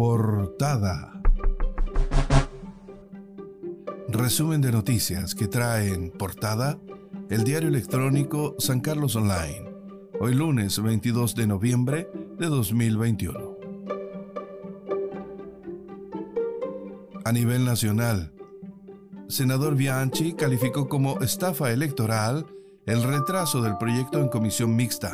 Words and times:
Portada. 0.00 1.20
Resumen 4.08 4.62
de 4.62 4.72
noticias 4.72 5.34
que 5.34 5.46
trae 5.46 5.92
en 5.92 6.10
portada 6.10 6.78
el 7.28 7.44
diario 7.44 7.68
electrónico 7.68 8.54
San 8.58 8.80
Carlos 8.80 9.14
Online, 9.14 9.70
hoy 10.18 10.32
lunes 10.32 10.82
22 10.82 11.34
de 11.34 11.46
noviembre 11.46 12.08
de 12.38 12.46
2021. 12.46 13.58
A 17.26 17.32
nivel 17.32 17.66
nacional, 17.66 18.32
senador 19.28 19.74
Bianchi 19.76 20.32
calificó 20.32 20.88
como 20.88 21.20
estafa 21.20 21.72
electoral 21.72 22.46
el 22.86 23.02
retraso 23.02 23.60
del 23.60 23.76
proyecto 23.76 24.18
en 24.18 24.28
comisión 24.28 24.74
mixta, 24.74 25.12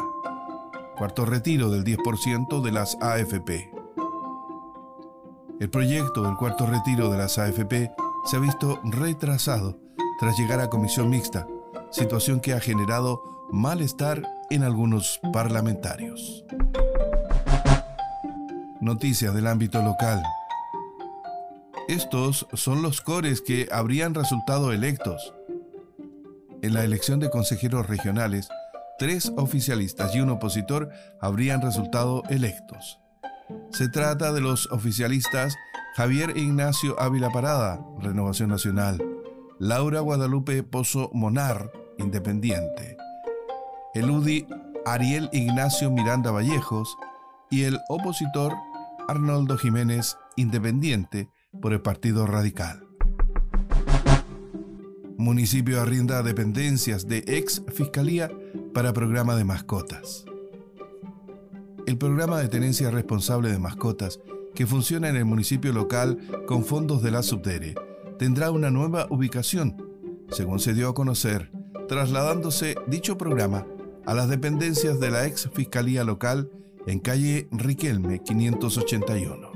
cuarto 0.97 1.25
retiro 1.25 1.71
del 1.71 1.83
10% 1.83 2.63
de 2.63 2.71
las 2.71 2.97
AFP. 3.01 3.76
El 5.59 5.71
proyecto 5.71 6.23
del 6.23 6.37
cuarto 6.37 6.67
retiro 6.67 7.11
de 7.11 7.17
las 7.17 7.39
AFP 7.39 7.91
se 8.27 8.37
ha 8.37 8.41
visto 8.41 8.79
retrasado 8.85 9.81
tras 10.21 10.39
llegar 10.39 10.61
a 10.61 10.69
comisión 10.69 11.09
mixta, 11.09 11.47
situación 11.91 12.41
que 12.41 12.53
ha 12.53 12.61
generado 12.61 13.23
malestar 13.51 14.23
en 14.51 14.65
algunos 14.65 15.19
parlamentarios. 15.33 16.45
Noticias 18.83 19.35
del 19.35 19.47
ámbito 19.47 19.81
local. 19.81 20.23
Estos 21.89 22.47
son 22.53 22.83
los 22.83 23.01
cores 23.01 23.41
que 23.41 23.67
habrían 23.73 24.13
resultado 24.13 24.73
electos. 24.73 25.33
En 26.61 26.75
la 26.75 26.85
elección 26.85 27.19
de 27.19 27.31
consejeros 27.31 27.87
regionales, 27.87 28.51
tres 28.99 29.33
oficialistas 29.37 30.15
y 30.15 30.21
un 30.21 30.29
opositor 30.31 30.91
habrían 31.19 31.63
resultado 31.63 32.23
electos. 32.29 33.01
Se 33.71 33.89
trata 33.89 34.33
de 34.33 34.41
los 34.41 34.71
oficialistas 34.73 35.57
Javier 35.97 36.37
Ignacio 36.37 37.01
Ávila 37.01 37.31
Parada, 37.31 37.81
Renovación 38.01 38.51
Nacional, 38.51 39.03
Laura 39.59 40.01
Guadalupe 40.01 40.63
Pozo 40.63 41.11
Monar, 41.15 41.73
Independiente, 41.99 42.97
el 43.95 44.11
UDI 44.11 44.47
Ariel 44.85 45.31
Ignacio 45.33 45.91
Miranda 45.91 46.31
Vallejos 46.31 46.97
y 47.51 47.63
el 47.63 47.79
opositor 47.89 48.53
Arnoldo 49.09 49.57
Jiménez, 49.57 50.19
Independiente, 50.37 51.31
por 51.63 51.73
el 51.73 51.81
Partido 51.81 52.27
Radical. 52.27 52.87
Municipio 55.17 55.81
arrinda 55.81 56.23
dependencias 56.23 57.09
de 57.09 57.25
ex 57.27 57.63
Fiscalía 57.73 58.31
para 58.75 58.93
programa 58.93 59.35
de 59.35 59.45
mascotas. 59.45 60.26
El 61.87 61.99
programa 61.99 62.41
de 62.41 62.49
tenencia 62.49 62.91
responsable 62.91 63.53
de 63.53 63.61
mascotas, 63.61 64.19
que 64.57 64.67
funciona 64.67 65.09
en 65.09 65.15
el 65.15 65.25
municipio 65.25 65.73
local 65.73 66.19
con 66.45 66.65
fondos 66.65 67.01
de 67.01 67.13
la 67.13 67.23
Subdere, 67.23 67.77
tendrá 68.19 68.51
una 68.51 68.73
nueva 68.73 69.07
ubicación, 69.09 69.77
según 70.31 70.59
se 70.59 70.75
dio 70.75 70.89
a 70.89 70.95
conocer, 70.95 71.53
trasladándose 71.87 72.75
dicho 72.89 73.17
programa 73.17 73.67
a 74.05 74.15
las 74.15 74.29
dependencias 74.29 74.99
de 74.99 75.13
la 75.13 75.27
ex 75.27 75.49
Fiscalía 75.55 76.03
local 76.03 76.51
en 76.89 76.99
calle 76.99 77.47
Riquelme 77.53 78.21
581. 78.21 79.53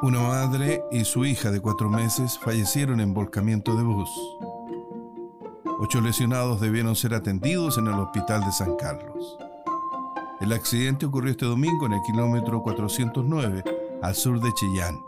Una 0.00 0.20
madre 0.22 0.82
y 0.90 1.04
su 1.04 1.26
hija 1.26 1.50
de 1.50 1.60
cuatro 1.60 1.90
meses 1.90 2.38
fallecieron 2.38 3.00
en 3.00 3.12
volcamiento 3.12 3.76
de 3.76 3.82
bus. 3.82 4.08
Ocho 5.78 6.00
lesionados 6.00 6.58
debieron 6.58 6.96
ser 6.96 7.12
atendidos 7.12 7.76
en 7.76 7.88
el 7.88 7.94
hospital 7.94 8.42
de 8.42 8.52
San 8.52 8.76
Carlos. 8.76 9.36
El 10.40 10.54
accidente 10.54 11.04
ocurrió 11.04 11.32
este 11.32 11.44
domingo 11.44 11.84
en 11.84 11.92
el 11.92 12.00
kilómetro 12.00 12.62
409 12.62 13.62
al 14.00 14.14
sur 14.14 14.40
de 14.40 14.50
Chillán 14.54 14.98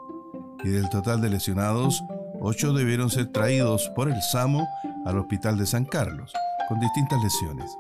y 0.63 0.69
del 0.69 0.91
total 0.91 1.23
de 1.23 1.31
lesionados, 1.31 2.03
ocho 2.39 2.75
debieron 2.75 3.09
ser 3.09 3.29
traídos 3.29 3.91
por 3.97 4.11
el 4.11 4.21
SAMO 4.21 4.69
al 5.07 5.19
Hospital 5.19 5.57
de 5.57 5.65
San 5.65 5.87
Carlos, 5.87 6.35
con 6.69 6.81
distintas 6.81 7.23
lesiones, 7.23 7.71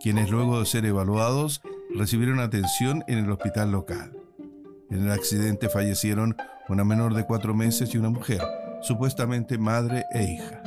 quienes 0.00 0.30
luego 0.30 0.58
de 0.58 0.64
ser 0.64 0.86
evaluados 0.86 1.60
recibieron 1.94 2.40
atención 2.40 3.04
en 3.06 3.18
el 3.18 3.30
hospital 3.30 3.70
local. 3.72 4.16
En 4.90 5.02
el 5.02 5.10
accidente 5.10 5.68
fallecieron 5.68 6.34
una 6.70 6.82
menor 6.82 7.12
de 7.12 7.26
cuatro 7.26 7.54
meses 7.54 7.94
y 7.94 7.98
una 7.98 8.08
mujer, 8.08 8.40
supuestamente 8.80 9.58
madre 9.58 10.04
e 10.12 10.24
hija. 10.24 10.61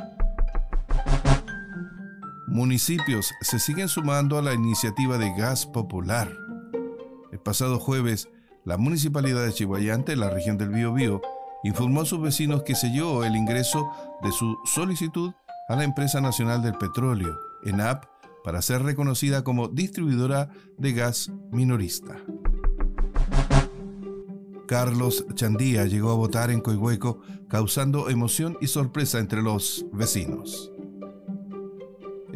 Municipios 2.56 3.34
se 3.42 3.58
siguen 3.58 3.86
sumando 3.86 4.38
a 4.38 4.42
la 4.42 4.54
iniciativa 4.54 5.18
de 5.18 5.30
gas 5.34 5.66
popular. 5.66 6.34
El 7.30 7.38
pasado 7.38 7.78
jueves, 7.78 8.30
la 8.64 8.78
municipalidad 8.78 9.44
de 9.44 9.52
Chihuayante, 9.52 10.16
la 10.16 10.30
región 10.30 10.56
del 10.56 10.70
Biobío, 10.70 11.20
informó 11.64 12.00
a 12.00 12.06
sus 12.06 12.22
vecinos 12.22 12.62
que 12.62 12.74
selló 12.74 13.24
el 13.24 13.36
ingreso 13.36 13.90
de 14.22 14.32
su 14.32 14.56
solicitud 14.64 15.34
a 15.68 15.76
la 15.76 15.84
Empresa 15.84 16.22
Nacional 16.22 16.62
del 16.62 16.78
Petróleo, 16.78 17.38
ENAP, 17.66 18.06
para 18.42 18.62
ser 18.62 18.82
reconocida 18.84 19.44
como 19.44 19.68
distribuidora 19.68 20.48
de 20.78 20.94
gas 20.94 21.30
minorista. 21.52 22.16
Carlos 24.66 25.26
Chandía 25.34 25.84
llegó 25.84 26.10
a 26.10 26.14
votar 26.14 26.50
en 26.50 26.62
Coihueco, 26.62 27.20
causando 27.50 28.08
emoción 28.08 28.56
y 28.62 28.68
sorpresa 28.68 29.18
entre 29.18 29.42
los 29.42 29.84
vecinos. 29.92 30.72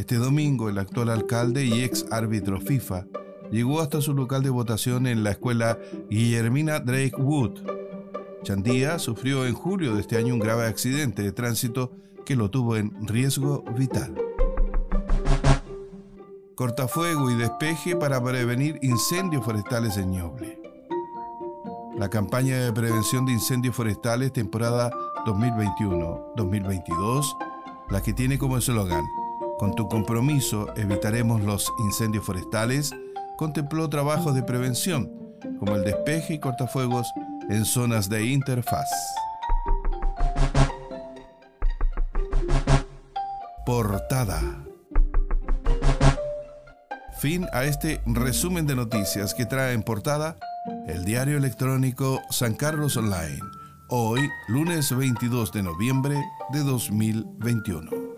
Este 0.00 0.16
domingo, 0.16 0.68
el 0.70 0.78
actual 0.78 1.10
alcalde 1.10 1.66
y 1.66 1.82
ex 1.82 2.06
árbitro 2.10 2.58
FIFA 2.58 3.04
llegó 3.50 3.82
hasta 3.82 4.00
su 4.00 4.14
local 4.14 4.42
de 4.42 4.48
votación 4.48 5.06
en 5.06 5.22
la 5.22 5.32
escuela 5.32 5.78
Guillermina 6.08 6.80
Drake 6.80 7.16
Wood, 7.18 7.60
Chandía 8.42 8.98
sufrió 8.98 9.44
en 9.44 9.52
julio 9.52 9.94
de 9.94 10.00
este 10.00 10.16
año 10.16 10.32
un 10.32 10.40
grave 10.40 10.64
accidente 10.64 11.20
de 11.20 11.32
tránsito 11.32 11.92
que 12.24 12.34
lo 12.34 12.50
tuvo 12.50 12.76
en 12.76 13.06
riesgo 13.06 13.62
vital. 13.76 14.14
Cortafuego 16.54 17.30
y 17.30 17.34
despeje 17.34 17.94
para 17.94 18.24
prevenir 18.24 18.78
incendios 18.80 19.44
forestales 19.44 19.98
en 19.98 20.12
Ñoble. 20.12 20.62
La 21.98 22.08
campaña 22.08 22.56
de 22.56 22.72
prevención 22.72 23.26
de 23.26 23.32
incendios 23.32 23.76
forestales 23.76 24.32
temporada 24.32 24.90
2021-2022, 25.26 27.36
la 27.90 28.02
que 28.02 28.14
tiene 28.14 28.38
como 28.38 28.56
eslogan, 28.56 29.04
con 29.60 29.74
tu 29.74 29.90
compromiso 29.90 30.74
evitaremos 30.74 31.42
los 31.42 31.70
incendios 31.80 32.24
forestales, 32.24 32.94
contempló 33.36 33.90
trabajos 33.90 34.34
de 34.34 34.42
prevención 34.42 35.12
como 35.58 35.76
el 35.76 35.84
despeje 35.84 36.32
y 36.32 36.38
cortafuegos 36.38 37.06
en 37.50 37.66
zonas 37.66 38.08
de 38.08 38.24
interfaz. 38.24 38.88
Portada. 43.66 44.40
Fin 47.18 47.46
a 47.52 47.64
este 47.64 48.00
resumen 48.06 48.66
de 48.66 48.76
noticias 48.76 49.34
que 49.34 49.44
trae 49.44 49.74
en 49.74 49.82
portada 49.82 50.38
el 50.86 51.04
diario 51.04 51.36
electrónico 51.36 52.22
San 52.30 52.54
Carlos 52.54 52.96
Online, 52.96 53.40
hoy 53.90 54.26
lunes 54.48 54.96
22 54.96 55.52
de 55.52 55.62
noviembre 55.62 56.16
de 56.50 56.60
2021. 56.60 58.09